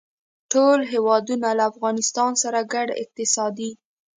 ټول 0.51 0.79
هېوادونه 0.93 1.47
له 1.57 1.63
افغانستان 1.71 2.31
سره 2.43 2.59
ګډې 2.73 2.93
اقتصادي 3.03 3.71